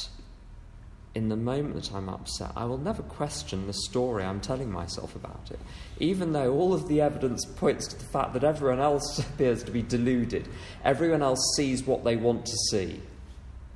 in 1.13 1.27
the 1.27 1.35
moment 1.35 1.75
that 1.75 1.93
I'm 1.93 2.07
upset, 2.07 2.51
I 2.55 2.65
will 2.65 2.77
never 2.77 3.03
question 3.03 3.67
the 3.67 3.73
story 3.73 4.23
I'm 4.23 4.39
telling 4.39 4.71
myself 4.71 5.15
about 5.15 5.51
it. 5.51 5.59
Even 5.99 6.31
though 6.31 6.53
all 6.53 6.73
of 6.73 6.87
the 6.87 7.01
evidence 7.01 7.43
points 7.43 7.87
to 7.87 7.97
the 7.97 8.05
fact 8.05 8.33
that 8.33 8.43
everyone 8.43 8.79
else 8.79 9.19
appears 9.33 9.63
to 9.63 9.71
be 9.71 9.81
deluded, 9.81 10.47
everyone 10.83 11.21
else 11.21 11.39
sees 11.57 11.83
what 11.83 12.03
they 12.03 12.15
want 12.15 12.45
to 12.45 12.55
see. 12.69 13.01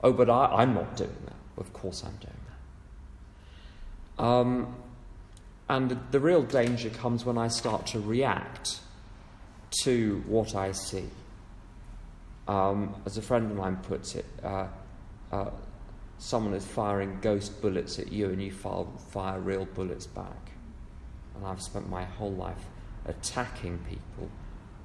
Oh, 0.01 0.13
but 0.13 0.29
I, 0.29 0.63
am 0.63 0.73
not 0.75 0.95
doing 0.95 1.15
that. 1.25 1.35
Of 1.57 1.73
course, 1.73 2.03
I'm 2.03 2.15
doing 2.17 2.33
that. 4.17 4.23
Um, 4.23 4.75
and 5.67 5.99
the 6.11 6.19
real 6.19 6.43
danger 6.43 6.89
comes 6.89 7.25
when 7.25 7.37
I 7.37 7.47
start 7.49 7.87
to 7.87 7.99
react 7.99 8.79
to 9.83 10.23
what 10.27 10.55
I 10.55 10.71
see. 10.71 11.09
Um, 12.47 12.95
as 13.05 13.17
a 13.17 13.21
friend 13.21 13.49
of 13.51 13.57
mine 13.57 13.77
puts 13.77 14.15
it, 14.15 14.25
uh, 14.43 14.67
uh, 15.31 15.49
someone 16.17 16.53
is 16.53 16.65
firing 16.65 17.19
ghost 17.22 17.62
bullets 17.62 18.00
at 18.00 18.12
you 18.12 18.29
and 18.29 18.41
you 18.41 18.51
fire, 18.51 18.86
fire 19.12 19.39
real 19.39 19.65
bullets 19.65 20.07
back. 20.07 20.51
And 21.36 21.45
I've 21.45 21.62
spent 21.62 21.89
my 21.89 22.03
whole 22.03 22.31
life 22.31 22.65
attacking 23.05 23.79
people 23.89 24.29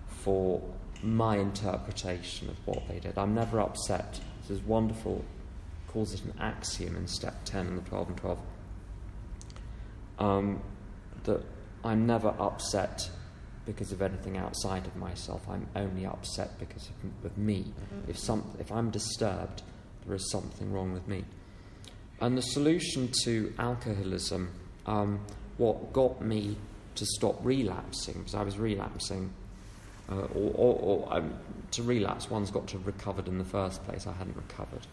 for 0.06 0.62
my 1.02 1.38
interpretation 1.38 2.50
of 2.50 2.66
what 2.66 2.86
they 2.88 2.98
did. 2.98 3.16
I'm 3.16 3.34
never 3.34 3.60
upset. 3.60 4.20
This 4.42 4.58
is 4.58 4.64
wonderful, 4.64 5.24
calls 5.88 6.12
it 6.12 6.24
an 6.24 6.34
axiom 6.38 6.96
in 6.96 7.06
step 7.06 7.44
10 7.44 7.66
and 7.66 7.78
the 7.78 7.88
12 7.88 8.08
and 8.08 8.16
12. 8.16 8.38
Um, 10.18 10.62
that 11.24 11.42
I'm 11.84 12.06
never 12.06 12.34
upset 12.38 13.08
because 13.64 13.92
of 13.92 14.02
anything 14.02 14.36
outside 14.36 14.86
of 14.86 14.96
myself. 14.96 15.48
I'm 15.48 15.66
only 15.76 16.04
upset 16.04 16.58
because 16.58 16.88
of, 16.88 17.30
of 17.30 17.38
me. 17.38 17.72
Mm-hmm. 17.94 18.10
If, 18.10 18.18
some, 18.18 18.44
if 18.58 18.70
I'm 18.72 18.90
disturbed, 18.90 19.62
there 20.06 20.14
is 20.14 20.30
something 20.30 20.72
wrong 20.72 20.92
with 20.92 21.06
me. 21.06 21.24
And 22.20 22.36
the 22.36 22.42
solution 22.42 23.10
to 23.24 23.52
alcoholism, 23.58 24.50
um, 24.86 25.20
what 25.56 25.92
got 25.92 26.20
me 26.22 26.56
to 26.96 27.06
stop 27.06 27.38
relapsing, 27.42 28.14
because 28.14 28.34
I 28.34 28.42
was 28.42 28.58
relapsing, 28.58 29.32
uh, 30.10 30.16
or, 30.16 30.52
or, 30.54 30.78
or 30.80 31.16
um, 31.16 31.34
to 31.72 31.82
relapse, 31.82 32.28
one's 32.28 32.50
got 32.50 32.66
to 32.68 32.78
have 32.78 32.86
recovered 32.86 33.28
in 33.28 33.38
the 33.38 33.44
first 33.44 33.82
place. 33.84 34.06
I 34.06 34.12
hadn't 34.12 34.36
recovered. 34.36 34.86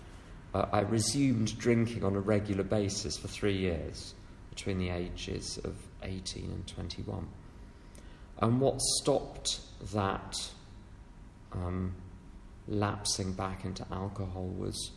Uh, 0.54 0.66
I 0.72 0.82
resumed 0.82 1.58
drinking 1.58 2.04
on 2.04 2.16
a 2.16 2.20
regular 2.20 2.64
basis 2.64 3.18
for 3.18 3.28
three 3.28 3.58
years 3.58 4.14
between 4.50 4.80
the 4.80 4.90
ages 4.90 5.60
of 5.64 5.76
18 6.04 6.46
and 6.46 6.68
21. 6.68 7.28
And 8.40 8.62
what 8.62 8.80
stopped 8.80 9.60
that 9.94 10.36
um, 11.52 11.94
lapsing 12.68 13.34
back 13.34 13.66
into 13.66 13.86
alcohol 13.92 14.48
was 14.48 14.92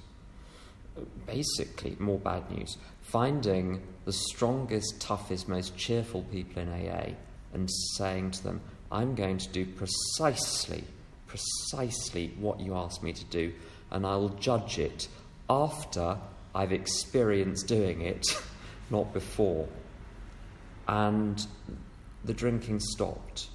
basically 1.27 1.97
more 1.99 2.19
bad 2.19 2.51
news. 2.51 2.77
Finding 3.03 3.83
the 4.05 4.13
strongest, 4.13 5.01
toughest, 5.01 5.49
most 5.49 5.77
cheerful 5.77 6.23
people 6.25 6.63
in 6.63 6.69
AA 6.69 7.15
and 7.53 7.69
saying 7.97 8.33
to 8.33 8.43
them, 8.43 8.61
I'm 8.93 9.15
going 9.15 9.39
to 9.39 9.49
do 9.49 9.65
precisely, 9.65 10.85
precisely 11.27 12.35
what 12.39 12.61
you 12.61 12.75
asked 12.75 13.03
me 13.03 13.13
to 13.13 13.25
do, 13.27 13.53
and 13.91 14.07
I 14.07 14.17
will 14.17 14.31
judge 14.31 14.79
it 14.79 15.09
after 15.49 16.17
I've 16.55 16.73
experienced 16.73 17.67
doing 17.69 18.03
it, 18.03 18.27
not 18.91 19.13
before. 19.13 19.69
And 20.89 21.45
the 22.25 22.35
drinking 22.35 22.81
stopped. 22.81 23.49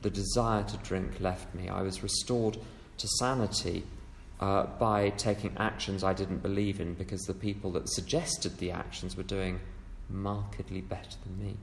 The 0.00 0.10
desire 0.10 0.64
to 0.64 0.76
drink 0.78 1.20
left 1.20 1.54
me. 1.54 1.68
I 1.68 1.82
was 1.82 2.02
restored 2.02 2.58
to 2.98 3.08
sanity 3.18 3.84
uh, 4.40 4.66
by 4.78 5.10
taking 5.10 5.54
actions 5.56 6.02
I 6.02 6.12
didn't 6.12 6.42
believe 6.42 6.80
in 6.80 6.94
because 6.94 7.22
the 7.22 7.34
people 7.34 7.70
that 7.72 7.88
suggested 7.88 8.58
the 8.58 8.72
actions 8.72 9.16
were 9.16 9.22
doing 9.22 9.60
markedly 10.08 10.80
better 10.80 11.16
than 11.24 11.38
me. 11.38 11.56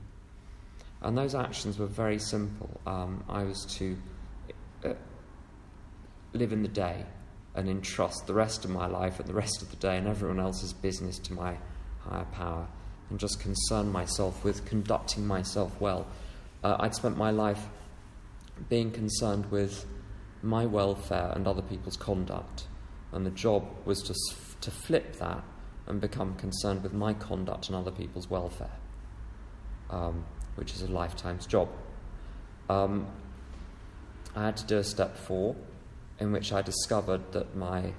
And 1.02 1.16
those 1.16 1.34
actions 1.34 1.78
were 1.78 1.86
very 1.86 2.18
simple. 2.18 2.80
Um, 2.86 3.24
I 3.28 3.44
was 3.44 3.64
to 3.76 3.96
uh, 4.84 4.94
live 6.32 6.52
in 6.52 6.62
the 6.62 6.68
day 6.68 7.04
and 7.54 7.68
entrust 7.68 8.26
the 8.26 8.34
rest 8.34 8.64
of 8.64 8.70
my 8.70 8.86
life 8.86 9.18
and 9.18 9.28
the 9.28 9.34
rest 9.34 9.62
of 9.62 9.70
the 9.70 9.76
day 9.76 9.96
and 9.96 10.06
everyone 10.06 10.40
else's 10.40 10.72
business 10.72 11.18
to 11.18 11.32
my 11.32 11.56
higher 12.00 12.26
power 12.32 12.66
and 13.10 13.18
just 13.18 13.40
concern 13.40 13.90
myself 13.90 14.44
with 14.44 14.64
conducting 14.64 15.26
myself 15.26 15.78
well. 15.80 16.06
Uh, 16.62 16.76
I'd 16.80 16.94
spent 16.94 17.16
my 17.16 17.30
life 17.30 17.66
being 18.68 18.90
concerned 18.90 19.50
with 19.50 19.86
my 20.42 20.66
welfare 20.66 21.32
and 21.34 21.46
other 21.46 21.62
people's 21.62 21.96
conduct. 21.96 22.66
And 23.12 23.26
the 23.26 23.30
job 23.30 23.66
was 23.84 24.02
to, 24.02 24.14
to 24.60 24.70
flip 24.70 25.16
that 25.16 25.42
and 25.86 26.00
become 26.00 26.34
concerned 26.36 26.82
with 26.82 26.92
my 26.92 27.12
conduct 27.14 27.68
and 27.68 27.76
other 27.76 27.90
people's 27.90 28.30
welfare, 28.30 28.76
um, 29.90 30.24
which 30.54 30.72
is 30.74 30.82
a 30.82 30.88
lifetime's 30.88 31.46
job. 31.46 31.68
Um, 32.68 33.08
I 34.36 34.44
had 34.44 34.56
to 34.58 34.66
do 34.66 34.78
a 34.78 34.84
step 34.84 35.16
four, 35.16 35.56
in 36.20 36.30
which 36.30 36.52
I 36.52 36.62
discovered 36.62 37.32
that 37.32 37.56
my 37.56 37.92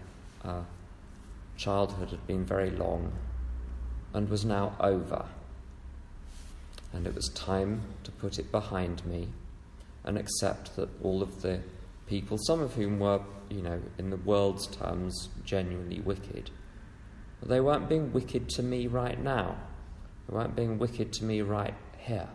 uh, 0.44 0.62
childhood 1.58 2.10
had 2.10 2.26
been 2.26 2.46
very 2.46 2.70
long 2.70 3.12
and 4.14 4.30
was 4.30 4.46
now 4.46 4.76
over. 4.80 5.26
And 6.94 7.06
it 7.06 7.16
was 7.16 7.30
time 7.30 7.82
to 8.04 8.12
put 8.12 8.40
it 8.40 8.52
behind 8.52 9.06
me 9.06 9.30
and 10.04 10.18
accept 10.18 10.76
that 10.76 10.90
all 11.04 11.22
of 11.22 11.42
the 11.42 11.62
people, 12.12 12.38
some 12.38 12.62
of 12.62 12.74
whom 12.74 13.00
were, 13.00 13.22
you 13.50 13.62
know, 13.62 13.82
in 13.98 14.10
the 14.10 14.18
world's 14.18 14.68
terms, 14.68 15.30
genuinely 15.46 16.02
wicked. 16.02 16.52
But 17.40 17.48
they 17.48 17.62
weren't 17.62 17.88
being 17.88 18.12
wicked 18.12 18.50
to 18.50 18.64
me 18.64 18.88
right 18.88 19.18
now. 19.18 19.56
They 20.28 20.36
weren't 20.36 20.56
being 20.56 20.78
wicked 20.78 21.14
to 21.14 21.24
me 21.24 21.42
right 21.42 21.74
here. 21.98 22.28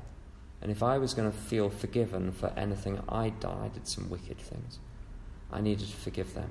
And 0.63 0.73
if 0.73 0.83
I 0.83 0.97
was 0.97 1.13
going 1.13 1.31
to 1.31 1.37
feel 1.37 1.69
forgiven 1.69 2.33
for 2.33 2.51
anything 2.57 3.03
I'd 3.07 3.39
done, 3.39 3.59
I 3.63 3.69
did 3.69 3.87
some 3.87 4.09
wicked 4.09 4.39
things. 4.39 4.79
I 5.53 5.61
needed 5.61 5.87
to 5.89 5.97
forgive 5.97 6.33
them. 6.33 6.51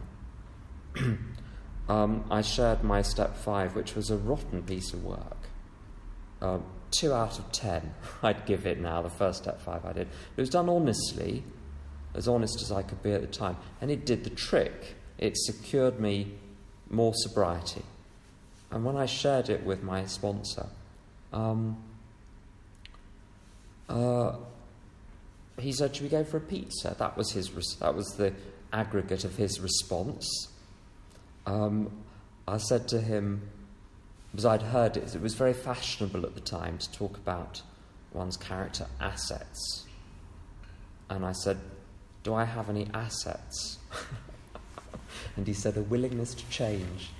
um, 1.89 2.25
I 2.29 2.43
shared 2.43 2.83
my 2.83 3.01
step 3.01 3.35
five, 3.35 3.75
which 3.75 3.95
was 3.95 4.11
a 4.11 4.17
rotten 4.17 4.61
piece 4.61 4.93
of 4.93 5.03
work. 5.03 5.49
Uh, 6.43 6.59
two 6.91 7.11
out 7.11 7.39
of 7.39 7.51
ten, 7.51 7.95
I'd 8.21 8.45
give 8.45 8.67
it 8.67 8.79
now, 8.79 9.01
the 9.01 9.09
first 9.09 9.41
step 9.41 9.59
five 9.61 9.83
I 9.83 9.93
did. 9.93 10.09
It 10.37 10.41
was 10.41 10.51
done 10.51 10.69
honestly, 10.69 11.43
as 12.15 12.27
honest 12.27 12.61
as 12.61 12.71
I 12.71 12.81
could 12.81 13.03
be 13.03 13.11
at 13.11 13.21
the 13.21 13.27
time. 13.27 13.57
And 13.81 13.91
it 13.91 14.05
did 14.05 14.23
the 14.23 14.29
trick. 14.29 14.95
It 15.17 15.37
secured 15.37 15.99
me 15.99 16.33
more 16.89 17.13
sobriety. 17.15 17.83
And 18.71 18.83
when 18.83 18.97
I 18.97 19.05
shared 19.05 19.49
it 19.49 19.63
with 19.63 19.83
my 19.83 20.05
sponsor, 20.05 20.67
um, 21.31 21.77
uh, 23.87 24.33
he 25.59 25.71
said, 25.71 25.95
"Should 25.95 26.03
we 26.03 26.09
go 26.09 26.23
for 26.23 26.37
a 26.37 26.41
pizza?" 26.41 26.95
That 26.97 27.15
was 27.15 27.31
his. 27.31 27.53
Res- 27.53 27.77
that 27.79 27.95
was 27.95 28.07
the 28.17 28.33
aggregate 28.73 29.23
of 29.23 29.35
his 29.35 29.59
response. 29.59 30.27
Um, 31.45 32.03
I 32.47 32.57
said 32.57 32.87
to 32.89 32.99
him, 32.99 33.49
because 34.31 34.45
I'd 34.45 34.61
heard 34.63 34.97
it, 34.97 35.15
it 35.15 35.21
was 35.21 35.35
very 35.35 35.53
fashionable 35.53 36.25
at 36.25 36.35
the 36.35 36.41
time 36.41 36.77
to 36.79 36.91
talk 36.91 37.17
about 37.17 37.61
one's 38.11 38.37
character 38.37 38.87
assets, 38.99 39.85
and 41.09 41.25
I 41.25 41.31
said, 41.31 41.59
Do 42.25 42.33
I 42.33 42.43
have 42.43 42.71
any 42.71 42.87
assets? 42.91 43.77
and 45.35 45.45
he 45.45 45.53
said, 45.53 45.77
A 45.77 45.83
willingness 45.83 46.33
to 46.33 46.49
change. 46.49 47.11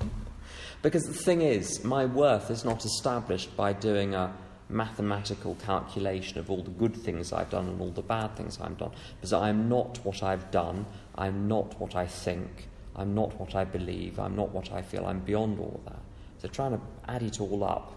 because 0.82 1.04
the 1.04 1.14
thing 1.14 1.40
is, 1.40 1.82
my 1.82 2.04
worth 2.04 2.50
is 2.50 2.62
not 2.62 2.84
established 2.84 3.56
by 3.56 3.72
doing 3.72 4.14
a 4.14 4.34
mathematical 4.68 5.54
calculation 5.64 6.38
of 6.38 6.50
all 6.50 6.62
the 6.62 6.70
good 6.72 6.94
things 6.94 7.32
I've 7.32 7.48
done 7.48 7.66
and 7.66 7.80
all 7.80 7.90
the 7.90 8.02
bad 8.02 8.36
things 8.36 8.60
I've 8.60 8.76
done. 8.76 8.90
Because 9.14 9.32
I'm 9.32 9.70
not 9.70 10.04
what 10.04 10.22
I've 10.22 10.50
done, 10.50 10.84
I'm 11.14 11.48
not 11.48 11.80
what 11.80 11.96
I 11.96 12.06
think, 12.06 12.68
I'm 12.94 13.14
not 13.14 13.40
what 13.40 13.54
I 13.54 13.64
believe, 13.64 14.18
I'm 14.18 14.36
not 14.36 14.50
what 14.50 14.70
I 14.70 14.82
feel, 14.82 15.06
I'm 15.06 15.20
beyond 15.20 15.58
all 15.58 15.80
that. 15.86 16.02
So 16.42 16.48
trying 16.48 16.72
to 16.72 16.80
add 17.08 17.22
it 17.22 17.40
all 17.40 17.64
up 17.64 17.94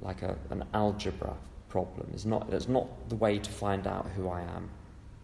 like 0.00 0.22
a, 0.22 0.38
an 0.50 0.62
algebra 0.74 1.34
problem 1.68 2.08
is 2.14 2.24
not, 2.24 2.52
it's 2.52 2.68
not 2.68 2.86
the 3.08 3.16
way 3.16 3.40
to 3.40 3.50
find 3.50 3.88
out 3.88 4.06
who 4.14 4.28
I 4.28 4.42
am 4.42 4.70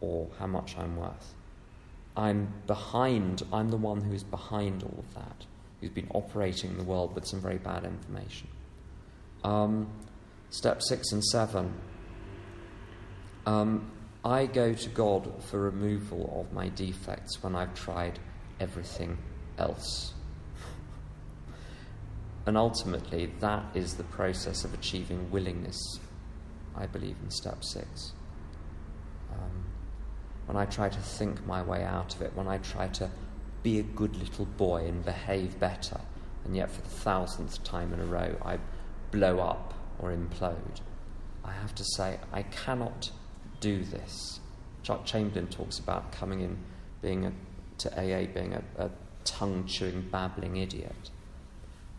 or 0.03 0.29
how 0.39 0.47
much 0.47 0.77
I'm 0.77 0.97
worth. 0.97 1.35
I'm 2.17 2.53
behind, 2.67 3.43
I'm 3.53 3.71
the 3.71 3.79
one 3.79 4.03
who's 4.03 4.25
behind 4.25 4.83
all 4.83 4.99
of 4.99 5.15
that, 5.15 5.47
who's 5.81 5.91
been 5.91 6.09
operating 6.13 6.77
the 6.77 6.85
world 6.85 7.15
with 7.15 7.27
some 7.27 7.41
very 7.41 7.57
bad 7.57 7.85
information. 7.85 8.49
Um, 9.45 9.89
step 10.51 10.83
six 10.83 11.13
and 11.13 11.25
seven. 11.25 11.73
Um, 13.47 13.91
I 14.25 14.47
go 14.47 14.75
to 14.75 14.89
God 14.91 15.43
for 15.45 15.59
removal 15.59 16.45
of 16.47 16.53
my 16.53 16.69
defects 16.69 17.43
when 17.43 17.57
I've 17.57 17.75
tried 17.75 18.19
everything 18.61 19.19
else. 19.59 20.13
And 22.45 22.57
ultimately, 22.59 23.33
that 23.39 23.65
is 23.73 23.95
the 23.95 24.03
process 24.03 24.65
of 24.65 24.75
achieving 24.75 25.31
willingness, 25.31 25.79
I 26.75 26.87
believe, 26.87 27.15
in 27.23 27.31
step 27.31 27.63
six. 27.63 28.15
Um, 29.33 29.62
when 30.47 30.57
I 30.57 30.67
try 30.67 30.89
to 30.89 30.99
think 30.99 31.45
my 31.47 31.63
way 31.63 31.85
out 31.85 32.15
of 32.15 32.23
it, 32.23 32.33
when 32.35 32.49
I 32.49 32.59
try 32.59 32.89
to 32.89 33.11
be 33.63 33.79
a 33.79 33.83
good 33.83 34.17
little 34.17 34.47
boy 34.47 34.87
and 34.87 35.05
behave 35.05 35.59
better, 35.59 36.01
and 36.45 36.57
yet 36.57 36.71
for 36.71 36.83
the 36.83 36.89
thousandth 36.89 37.63
time 37.63 37.93
in 37.93 38.01
a 38.01 38.05
row 38.05 38.37
I 38.45 38.59
blow 39.11 39.39
up 39.39 39.75
or 39.99 40.11
implode, 40.11 40.81
I 41.45 41.53
have 41.53 41.75
to 41.77 41.85
say, 41.85 42.19
I 42.33 42.43
cannot 42.43 43.11
do 43.61 43.85
this. 43.85 44.41
Chuck 44.83 45.05
Chamberlain 45.05 45.49
talks 45.49 45.79
about 45.79 46.13
coming 46.13 46.41
in 46.41 46.59
being 47.01 47.27
a, 47.27 47.33
to 47.79 47.93
AA 47.93 48.27
being 48.27 48.55
a, 48.55 48.63
a 48.79 48.91
tongue 49.25 49.67
chewing, 49.67 50.09
babbling 50.11 50.57
idiot. 50.57 51.11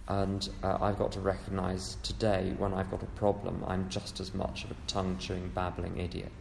And 0.07 0.47
uh, 0.61 0.77
I've 0.81 0.97
got 0.97 1.13
to 1.13 1.21
recognize 1.21 1.95
today 2.03 2.53
when 2.57 2.73
I've 2.73 2.91
got 2.91 3.03
a 3.03 3.07
problem, 3.17 3.63
I'm 3.65 3.87
just 3.89 4.19
as 4.19 4.33
much 4.33 4.65
of 4.65 4.71
a 4.71 4.75
tongue 4.87 5.17
chewing, 5.17 5.51
babbling 5.55 5.97
idiot. 5.97 6.31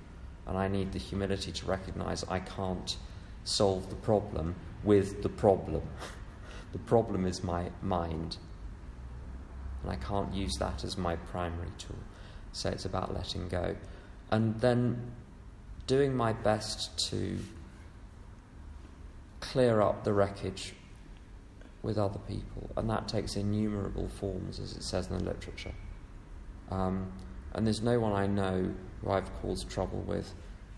And 0.47 0.59
I 0.59 0.69
need 0.69 0.93
the 0.93 0.99
humility 0.99 1.53
to 1.53 1.67
recognize 1.67 2.25
I 2.25 2.41
can't 2.41 2.97
solve 3.45 3.89
the 3.91 3.97
problem 3.97 4.57
with 4.85 5.23
the 5.23 5.29
problem. 5.29 5.83
the 6.73 6.79
problem 6.79 7.27
is 7.27 7.43
my 7.43 7.71
mind. 7.81 8.37
And 9.83 9.91
I 9.91 9.97
can't 9.97 10.33
use 10.33 10.53
that 10.59 10.85
as 10.85 10.97
my 10.97 11.17
primary 11.17 11.71
tool. 11.79 11.97
So 12.53 12.71
it's 12.71 12.85
about 12.85 13.15
letting 13.15 13.49
go. 13.49 13.77
And 14.31 14.61
then 14.61 15.13
doing 15.87 16.15
my 16.15 16.33
best 16.33 16.99
to 17.11 17.39
clear 19.41 19.81
up 19.81 20.05
the 20.05 20.13
wreckage 20.13 20.75
with 21.83 21.99
other 21.99 22.21
people, 22.21 22.71
and 22.77 22.89
that 22.89 23.09
takes 23.09 23.37
innumerable 23.37 24.09
forms, 24.09 24.61
as 24.61 24.73
it 24.77 24.85
says 24.85 25.09
in 25.11 25.19
the 25.19 25.25
literature. 25.25 25.75
Um, 26.71 27.13
and 27.55 27.67
there's 27.67 27.83
no 27.83 28.01
one 28.01 28.13
I 28.13 28.27
know 28.27 28.73
who 29.01 29.11
I've 29.11 29.33
caused 29.41 29.71
trouble 29.71 30.01
with 30.01 30.33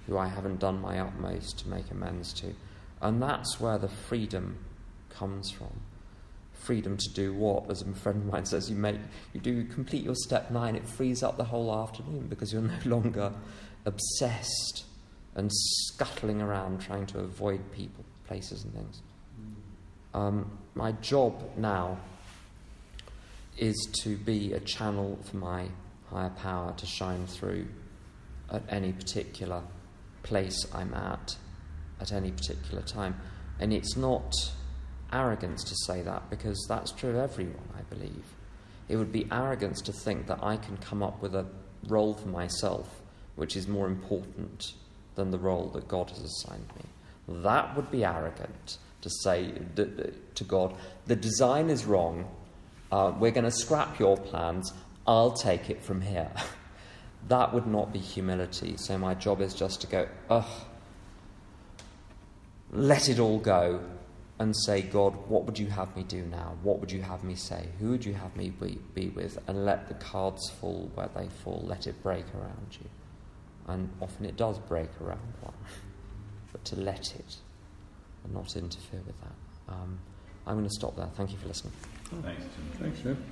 who 0.07 0.19
I 0.19 0.29
haven't 0.29 0.61
done 0.61 0.81
my 0.81 0.99
utmost 0.99 1.61
to 1.61 1.69
make 1.69 1.91
amends 1.91 2.33
to. 2.35 2.55
And 3.01 3.23
that's 3.23 3.61
where 3.61 3.79
the 3.79 3.89
freedom 3.89 4.59
comes 5.11 5.51
from. 5.51 5.81
Freedom 6.53 6.97
to 6.97 7.11
do 7.11 7.35
what? 7.35 7.71
As 7.71 7.83
a 7.83 7.93
friend 7.93 8.23
of 8.23 8.33
mine 8.33 8.47
says, 8.47 8.71
you 8.71 8.77
make 8.77 8.97
you 9.33 9.41
do 9.41 9.65
complete 9.65 10.03
your 10.03 10.15
step 10.15 10.51
nine, 10.51 10.77
it 10.77 10.87
frees 10.87 11.23
up 11.23 11.37
the 11.37 11.45
whole 11.45 11.75
afternoon 11.75 12.27
because 12.29 12.53
you're 12.53 12.63
no 12.63 12.79
longer 12.85 13.33
obsessed 13.85 14.85
and 15.35 15.51
scuttling 15.53 16.41
around 16.41 16.81
trying 16.81 17.07
to 17.07 17.19
avoid 17.19 17.61
people, 17.73 18.05
places, 18.27 18.65
and 18.65 18.73
things. 18.73 19.03
Um, 20.15 20.59
my 20.75 20.93
job 20.93 21.43
now 21.57 21.99
is 23.59 23.77
to 24.03 24.17
be 24.17 24.53
a 24.53 24.61
channel 24.61 25.19
for 25.25 25.37
my 25.37 25.69
higher 26.15 26.31
power 26.31 26.73
to 26.77 26.87
shine 26.87 27.27
through 27.27 27.67
at 28.51 28.63
any 28.69 28.93
particular 28.93 29.63
place 30.23 30.67
I'm 30.73 30.95
at, 30.95 31.37
at 32.01 32.13
any 32.13 32.31
particular 32.31 32.83
time. 32.83 33.21
And 33.59 33.73
it's 33.73 33.97
not 33.97 34.33
arrogance 35.13 35.65
to 35.65 35.75
say 35.87 36.03
that 36.03 36.31
because 36.31 36.65
that's 36.69 36.93
true 36.93 37.11
of 37.11 37.17
everyone, 37.17 37.69
I 37.77 37.83
believe. 37.83 38.25
It 38.89 38.97
would 38.97 39.13
be 39.13 39.27
arrogance 39.33 39.81
to 39.83 39.93
think 39.93 40.27
that 40.29 40.43
I 40.43 40.57
can 40.57 40.77
come 40.77 41.03
up 41.03 41.21
with 41.21 41.35
a 41.35 41.47
role 41.89 42.15
for 42.15 42.29
myself 42.29 43.01
which 43.37 43.57
is 43.57 43.67
more 43.67 43.89
important 43.89 44.75
than 45.17 45.31
the 45.31 45.39
role 45.39 45.69
that 45.71 45.89
God 45.89 46.11
has 46.11 46.21
assigned 46.21 46.69
me. 46.77 47.43
That 47.43 47.75
would 47.75 47.91
be 47.91 48.05
arrogant 48.05 48.79
to 49.01 49.11
say 49.23 49.53
to 49.77 50.45
God, 50.45 50.75
the 51.07 51.17
design 51.17 51.69
is 51.71 51.85
wrong, 51.85 52.29
uh, 52.93 53.13
we're 53.19 53.33
going 53.33 53.45
to 53.45 53.51
scrap 53.51 53.99
your 53.99 54.17
plans, 54.17 54.73
I'll 55.07 55.33
take 55.33 55.71
it 55.71 55.83
from 55.83 56.01
here. 56.01 56.31
that 57.29 57.53
would 57.53 57.67
not 57.67 57.93
be 57.93 57.99
humility. 57.99 58.77
So 58.77 58.99
my 58.99 59.15
job 59.15 59.41
is 59.41 59.55
just 59.55 59.81
to 59.83 59.87
go, 59.87 60.09
ugh, 60.31 60.49
let 62.71 63.09
it 63.09 63.19
all 63.19 63.39
go 63.39 63.81
and 64.39 64.55
say, 64.65 64.83
God, 64.83 65.15
what 65.29 65.45
would 65.45 65.59
you 65.59 65.69
have 65.69 65.97
me 65.97 66.03
do 66.03 66.23
now? 66.23 66.57
What 66.63 66.81
would 66.81 66.91
you 66.91 67.03
have 67.03 67.23
me 67.23 67.35
say? 67.35 67.69
Who 67.79 67.91
would 67.91 68.05
you 68.05 68.15
have 68.15 68.35
me 68.37 68.51
be, 68.51 68.79
be 68.95 69.09
with? 69.11 69.39
And 69.47 69.65
let 69.65 69.89
the 69.89 69.95
cards 69.95 70.51
fall 70.61 70.91
where 70.95 71.09
they 71.15 71.29
fall. 71.29 71.63
Let 71.65 71.87
it 71.87 72.03
break 72.03 72.25
around 72.35 72.79
you. 72.81 72.89
And 73.69 73.91
often 74.01 74.25
it 74.27 74.37
does 74.37 74.59
break 74.59 74.91
around 75.01 75.33
one. 75.41 75.55
But 76.53 76.65
to 76.67 76.77
let 76.77 77.17
it 77.17 77.37
and 78.23 78.33
not 78.33 78.57
interfere 78.57 79.01
with 79.07 79.21
that. 79.21 79.75
Um, 79.75 79.99
I'm 80.47 80.55
going 80.55 80.69
to 80.69 80.75
stop 80.75 80.97
there. 80.97 81.09
Thank 81.15 81.33
you 81.33 81.39
for 81.39 81.49
listening. 81.49 81.73
Thanks, 82.23 82.43
Tim. 82.43 82.79
Thanks, 82.79 83.01
Tim. 83.01 83.25